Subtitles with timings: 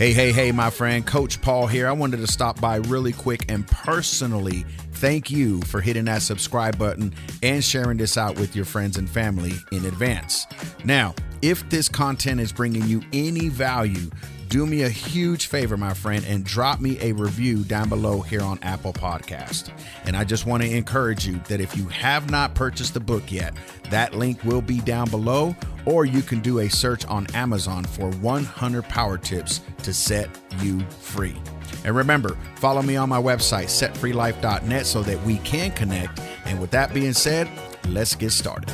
[0.00, 1.86] Hey, hey, hey, my friend, Coach Paul here.
[1.86, 6.78] I wanted to stop by really quick and personally thank you for hitting that subscribe
[6.78, 7.12] button
[7.42, 10.46] and sharing this out with your friends and family in advance.
[10.86, 14.10] Now, if this content is bringing you any value,
[14.48, 18.42] do me a huge favor, my friend, and drop me a review down below here
[18.42, 19.70] on Apple Podcast.
[20.04, 23.30] And I just want to encourage you that if you have not purchased the book
[23.30, 23.54] yet,
[23.90, 25.54] that link will be down below,
[25.86, 30.28] or you can do a search on Amazon for 100 power tips to set
[30.60, 31.36] you free.
[31.84, 36.20] And remember, follow me on my website, setfreelife.net, so that we can connect.
[36.44, 37.48] And with that being said,
[37.86, 38.68] let's get started.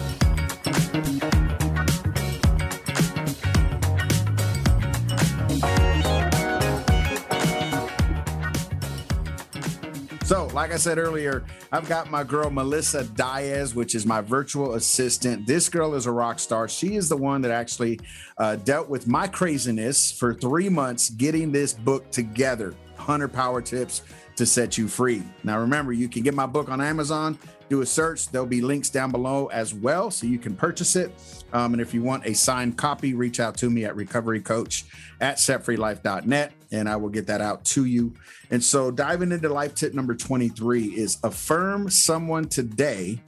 [10.26, 14.74] So, like I said earlier, I've got my girl Melissa Diaz, which is my virtual
[14.74, 15.46] assistant.
[15.46, 16.68] This girl is a rock star.
[16.68, 18.00] She is the one that actually
[18.36, 24.02] uh, dealt with my craziness for three months getting this book together 100 Power Tips
[24.36, 25.22] to Set You Free.
[25.44, 28.28] Now, remember, you can get my book on Amazon do a search.
[28.28, 31.12] There'll be links down below as well, so you can purchase it.
[31.52, 34.84] Um, and if you want a signed copy, reach out to me at recovery coach
[35.20, 38.14] at setfreelife.net, and I will get that out to you.
[38.50, 43.20] And so, diving into life tip number 23 is affirm someone today.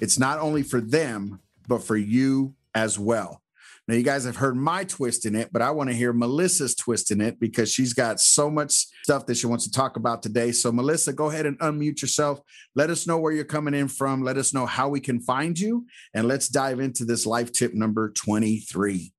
[0.00, 3.40] It's not only for them, but for you as well.
[3.86, 6.74] Now, you guys have heard my twist in it, but I want to hear Melissa's
[6.74, 10.22] twist in it because she's got so much stuff that she wants to talk about
[10.22, 10.52] today.
[10.52, 12.40] So, Melissa, go ahead and unmute yourself.
[12.74, 14.22] Let us know where you're coming in from.
[14.22, 15.84] Let us know how we can find you.
[16.14, 19.12] And let's dive into this life tip number 23.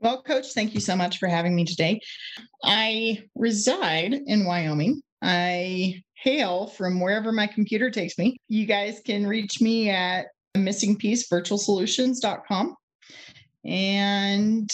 [0.00, 2.00] Well, Coach, thank you so much for having me today.
[2.64, 5.02] I reside in Wyoming.
[5.22, 8.38] I hail from wherever my computer takes me.
[8.48, 12.74] You guys can reach me at missingpiecevirtualsolutions.com.
[13.66, 14.70] And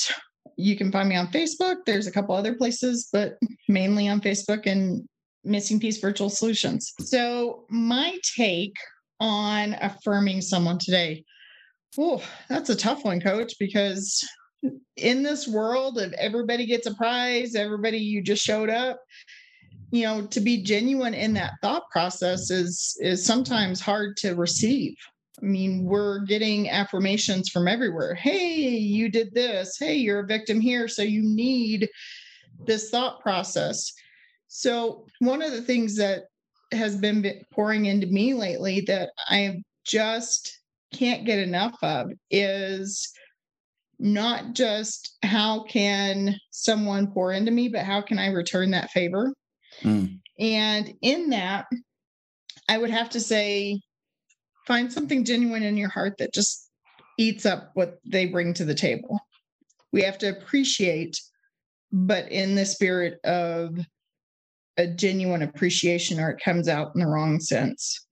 [0.56, 1.76] you can find me on Facebook.
[1.86, 3.38] There's a couple other places, but
[3.68, 5.08] mainly on Facebook and
[5.44, 6.92] Missing Piece Virtual Solutions.
[7.00, 8.74] So, my take
[9.20, 11.24] on affirming someone today.
[11.98, 14.26] Oh, that's a tough one, coach, because
[14.96, 19.00] in this world of everybody gets a prize, everybody you just showed up,
[19.90, 24.94] you know, to be genuine in that thought process is is sometimes hard to receive.
[25.40, 28.14] I mean, we're getting affirmations from everywhere.
[28.14, 29.78] Hey, you did this.
[29.78, 30.88] Hey, you're a victim here.
[30.88, 31.88] So you need
[32.66, 33.92] this thought process.
[34.48, 36.24] So, one of the things that
[36.72, 40.60] has been pouring into me lately that I just
[40.92, 43.10] can't get enough of is
[43.98, 49.32] not just how can someone pour into me, but how can I return that favor?
[49.82, 50.18] Mm.
[50.38, 51.66] And in that,
[52.68, 53.80] I would have to say
[54.66, 56.70] find something genuine in your heart that just
[57.18, 59.18] eats up what they bring to the table.
[59.92, 61.20] We have to appreciate,
[61.92, 63.76] but in the spirit of
[64.78, 68.06] a genuine appreciation, or it comes out in the wrong sense.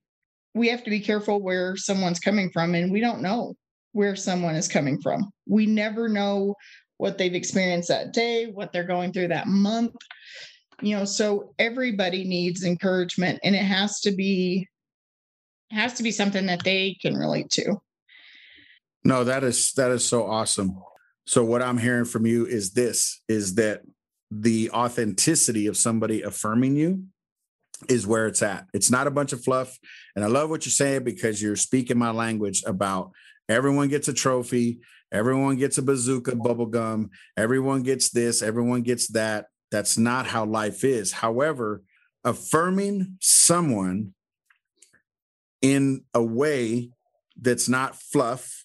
[0.54, 3.54] We have to be careful where someone's coming from, and we don't know
[3.92, 5.30] where someone is coming from.
[5.46, 6.54] We never know
[6.98, 9.94] what they've experienced that day, what they're going through that month.
[10.82, 14.68] You know, so everybody needs encouragement, and it has to be
[15.70, 17.80] has to be something that they can relate to.
[19.04, 20.82] No, that is that is so awesome.
[21.26, 23.82] So what I'm hearing from you is this is that
[24.30, 27.04] the authenticity of somebody affirming you
[27.88, 28.66] is where it's at.
[28.74, 29.78] It's not a bunch of fluff.
[30.14, 33.12] And I love what you're saying because you're speaking my language about
[33.48, 39.08] everyone gets a trophy, everyone gets a bazooka bubble gum, everyone gets this, everyone gets
[39.08, 39.46] that.
[39.70, 41.12] That's not how life is.
[41.12, 41.82] However,
[42.24, 44.14] affirming someone
[45.62, 46.90] in a way
[47.40, 48.64] that's not fluff,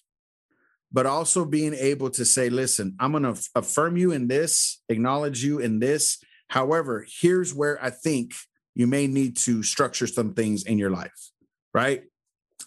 [0.92, 5.44] but also being able to say, listen, I'm going to affirm you in this, acknowledge
[5.44, 6.18] you in this.
[6.48, 8.32] However, here's where I think
[8.74, 11.30] you may need to structure some things in your life,
[11.74, 12.04] right?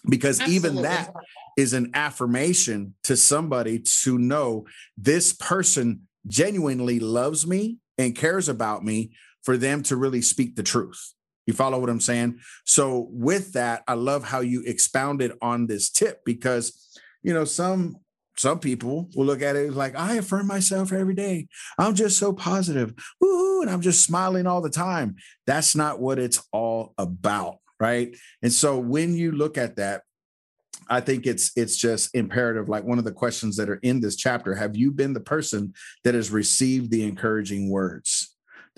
[0.08, 0.68] Because Absolutely.
[0.70, 1.12] even that
[1.56, 4.66] is an affirmation to somebody to know
[4.96, 9.12] this person genuinely loves me and cares about me
[9.42, 11.14] for them to really speak the truth.
[11.50, 12.38] You follow what I'm saying?
[12.64, 17.96] So with that, I love how you expounded on this tip because you know some
[18.36, 21.48] some people will look at it like I affirm myself every day.
[21.76, 22.94] I'm just so positive.
[23.20, 25.16] Woo-hoo, and I'm just smiling all the time.
[25.44, 28.16] That's not what it's all about, right?
[28.42, 30.02] And so when you look at that,
[30.88, 32.68] I think it's it's just imperative.
[32.68, 35.74] Like one of the questions that are in this chapter, have you been the person
[36.04, 38.29] that has received the encouraging words?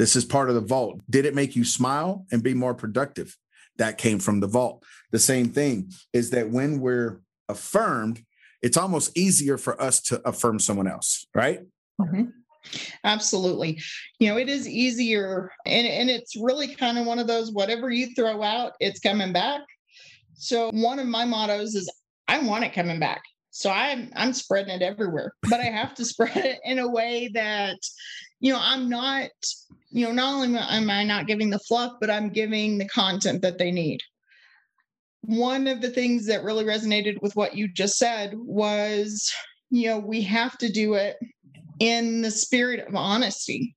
[0.03, 1.01] This is part of the vault.
[1.09, 3.39] Did it make you smile and be more productive?
[3.77, 4.83] That came from the vault.
[5.13, 8.25] The same thing is that when we're affirmed,
[8.63, 11.61] it's almost easier for us to affirm someone else, right?
[12.01, 12.25] Mm-hmm.
[13.05, 13.81] Absolutely.
[14.19, 17.89] You know, it is easier and, and it's really kind of one of those whatever
[17.89, 19.61] you throw out, it's coming back.
[20.35, 21.89] So one of my mottos is
[22.27, 23.23] I want it coming back.
[23.55, 27.31] So I'm I'm spreading it everywhere, but I have to spread it in a way
[27.35, 27.79] that,
[28.41, 29.29] you know, I'm not,
[29.91, 33.43] you know, not only am I not giving the fluff, but I'm giving the content
[33.43, 34.01] that they need.
[35.21, 39.31] One of the things that really resonated with what you just said was,
[39.71, 41.17] you know, we have to do it
[41.79, 43.77] in the spirit of honesty.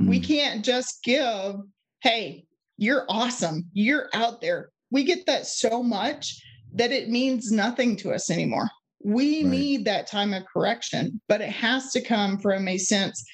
[0.00, 0.08] Mm.
[0.08, 0.24] We hmm.
[0.24, 1.56] can't just give,
[2.02, 2.44] hey,
[2.76, 3.64] you're awesome.
[3.72, 4.68] You're out there.
[4.90, 6.38] We get that so much
[6.74, 8.68] that it means nothing to us anymore.
[9.06, 9.50] We right.
[9.50, 13.24] need that time of correction, but it has to come from a sense.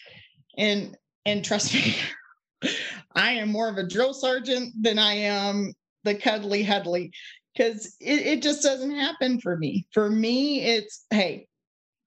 [0.58, 1.96] And and trust me,
[3.14, 5.72] I am more of a drill sergeant than I am
[6.04, 7.10] the cuddly huddly
[7.56, 9.86] because it, it just doesn't happen for me.
[9.92, 11.46] For me, it's hey,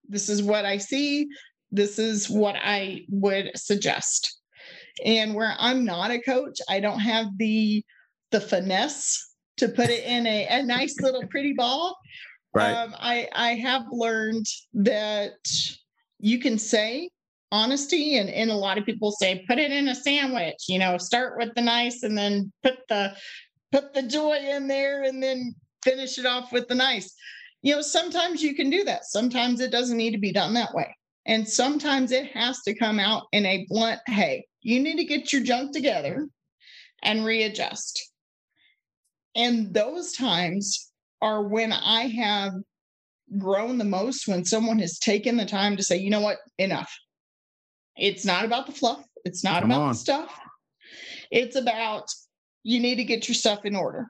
[0.07, 1.27] this is what I see.
[1.71, 4.41] This is what I would suggest.
[5.03, 7.83] And where I'm not a coach, I don't have the
[8.29, 9.27] the finesse
[9.57, 11.97] to put it in a, a nice little pretty ball.
[12.55, 12.71] Right.
[12.71, 15.33] Um, I I have learned that
[16.19, 17.09] you can say
[17.51, 20.97] honesty and, and a lot of people say put it in a sandwich you know
[20.97, 23.13] start with the nice and then put the
[23.71, 25.53] put the joy in there and then
[25.83, 27.13] finish it off with the nice.
[27.61, 29.03] You know sometimes you can do that.
[29.03, 30.95] Sometimes it doesn't need to be done that way.
[31.25, 35.33] And sometimes it has to come out in a blunt hey you need to get
[35.33, 36.25] your junk together
[37.03, 38.01] and readjust.
[39.35, 40.89] And those times
[41.25, 42.53] are when I have
[43.39, 46.95] grown the most when someone has taken the time to say, you know what, enough.
[47.97, 49.03] It's not about the fluff.
[49.25, 49.89] It's not Come about on.
[49.89, 50.39] the stuff.
[51.31, 52.11] It's about
[52.61, 54.07] you need to get your stuff in order.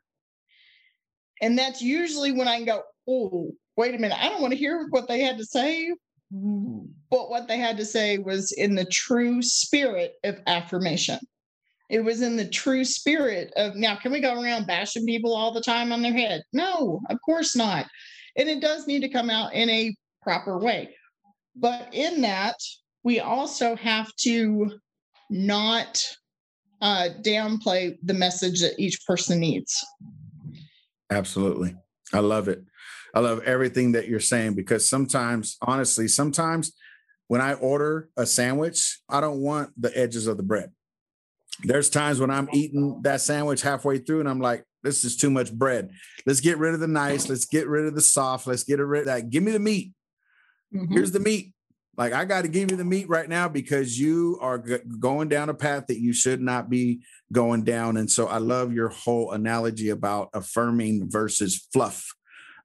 [1.41, 4.88] And that's usually when I go, oh, wait a minute, I don't want to hear
[4.89, 5.94] what they had to say.
[6.33, 6.89] Mm.
[7.09, 11.19] But what they had to say was in the true spirit of affirmation.
[11.90, 15.54] It was in the true spirit of now, can we go around bashing people all
[15.54, 16.44] the time on their head?
[16.52, 17.86] No, of course not.
[18.38, 20.96] And it does need to come out in a proper way.
[21.56, 22.56] But in that,
[23.04, 24.80] we also have to
[25.30, 26.04] not
[26.82, 29.86] uh, downplay the message that each person needs.
[31.12, 31.76] Absolutely.
[32.14, 32.64] I love it.
[33.14, 36.74] I love everything that you're saying because sometimes, honestly, sometimes
[37.28, 40.72] when I order a sandwich, I don't want the edges of the bread
[41.63, 45.30] there's times when I'm eating that sandwich halfway through and I'm like, this is too
[45.30, 45.90] much bread.
[46.25, 47.28] Let's get rid of the nice.
[47.28, 48.46] Let's get rid of the soft.
[48.46, 49.30] Let's get rid of that.
[49.30, 49.94] Give me the meat.
[50.74, 50.94] Mm-hmm.
[50.94, 51.54] Here's the meat.
[51.98, 55.30] Like, I got to give you the meat right now because you are g- going
[55.30, 57.98] down a path that you should not be going down.
[57.98, 62.13] And so I love your whole analogy about affirming versus fluff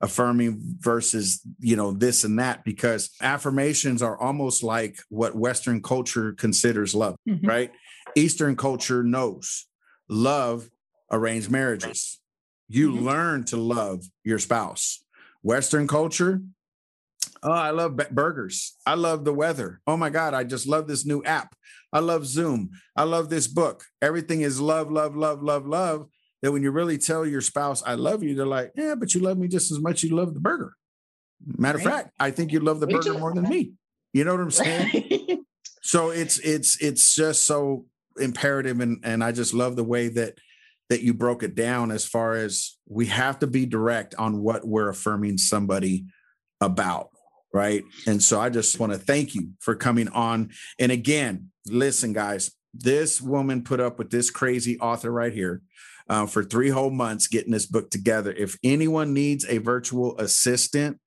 [0.03, 6.33] affirming versus you know this and that because affirmations are almost like what western culture
[6.33, 7.47] considers love mm-hmm.
[7.47, 7.71] right
[8.15, 9.67] Eastern culture knows
[10.09, 10.71] love
[11.11, 12.21] arranged marriages.
[12.69, 13.07] You mm-hmm.
[13.07, 15.03] learn to love your spouse.
[15.43, 16.43] Western culture,
[17.43, 18.77] oh, I love burgers.
[18.87, 19.81] I love the weather.
[19.87, 21.55] Oh my God, I just love this new app.
[21.93, 22.71] I love Zoom.
[22.97, 23.85] I love this book.
[24.01, 26.07] Everything is love, love, love, love, love.
[26.43, 29.21] That when you really tell your spouse, I love you, they're like, yeah, but you
[29.21, 30.75] love me just as much as you love the burger.
[31.45, 33.73] Matter of fact, I think you love the burger more than me.
[34.12, 35.45] You know what I'm saying?
[35.83, 37.87] so it's it's it's just so
[38.21, 40.39] imperative and and I just love the way that
[40.89, 44.67] that you broke it down as far as we have to be direct on what
[44.67, 46.07] we're affirming somebody
[46.61, 47.11] about
[47.53, 47.83] right?
[48.07, 50.50] And so i just want to thank you for coming on.
[50.79, 55.62] And again listen guys this woman put up with this crazy author right here
[56.09, 58.33] uh, for three whole months getting this book together.
[58.33, 61.00] If anyone needs a virtual assistant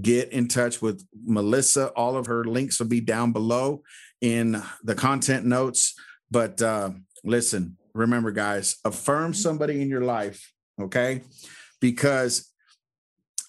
[0.00, 1.88] get in touch with melissa.
[1.88, 3.82] All of her links will be down below
[4.20, 5.94] in the content notes
[6.34, 6.90] but uh,
[7.22, 9.32] listen, remember, guys, affirm mm-hmm.
[9.34, 11.22] somebody in your life, okay?
[11.80, 12.50] Because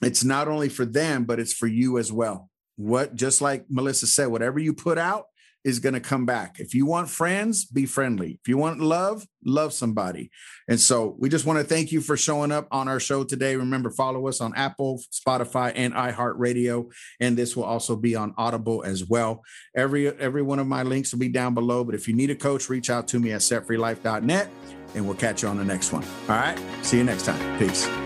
[0.03, 2.47] it's not only for them, but it's for you as well.
[2.75, 5.25] What, just like Melissa said, whatever you put out,
[5.65, 6.60] is going to come back.
[6.60, 8.38] If you want friends, be friendly.
[8.39, 10.29] If you want love, love somebody.
[10.69, 13.55] And so we just want to thank you for showing up on our show today.
[13.55, 16.91] Remember, follow us on Apple, Spotify, and iHeartRadio.
[17.19, 19.43] And this will also be on Audible as well.
[19.75, 21.84] Every every one of my links will be down below.
[21.84, 24.50] But if you need a coach, reach out to me at setfreelife.net
[24.93, 26.03] and we'll catch you on the next one.
[26.29, 26.60] All right.
[26.84, 27.60] See you next time.
[27.60, 28.04] Peace.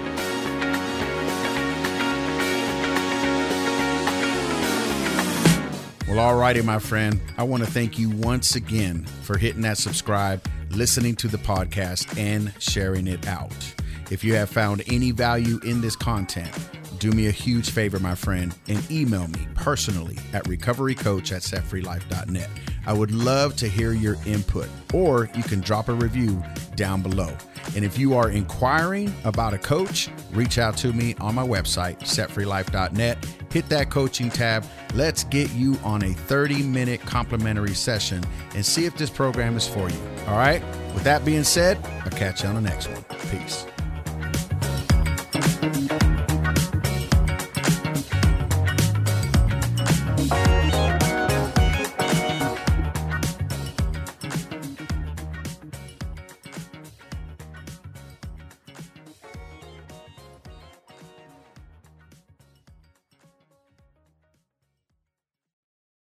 [6.10, 7.22] Well, alrighty, my friend.
[7.38, 12.18] I want to thank you once again for hitting that subscribe, listening to the podcast,
[12.18, 13.54] and sharing it out.
[14.10, 16.50] If you have found any value in this content,
[16.98, 22.50] do me a huge favor, my friend, and email me personally at recoverycoach at setfreelife.net.
[22.88, 27.38] I would love to hear your input, or you can drop a review down below.
[27.76, 32.00] And if you are inquiring about a coach, reach out to me on my website,
[32.00, 33.26] setfreelife.net.
[33.52, 34.66] Hit that coaching tab.
[34.96, 38.24] Let's get you on a 30 minute complimentary session
[38.56, 40.00] and see if this program is for you.
[40.28, 40.64] All right.
[40.94, 43.04] With that being said, I'll catch you on the next one.
[43.30, 43.66] Peace.